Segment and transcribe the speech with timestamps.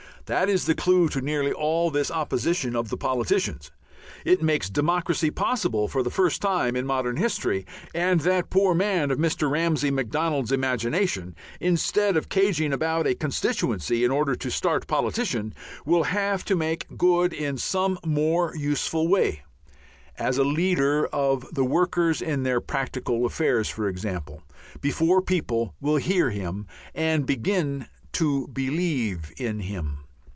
[0.27, 3.69] That is the clue to nearly all this opposition of the politicians.
[4.23, 7.65] It makes democracy possible for the first time in modern history.
[7.93, 9.51] And that poor man of Mr.
[9.51, 15.53] Ramsay Macdonald's imagination, instead of cadging about a constituency in order to start politician,
[15.85, 19.41] will have to make good in some more useful way
[20.17, 24.41] as a leader of the workers in their practical affairs, for example
[24.79, 29.97] before people will hear of him and begin to believe in him.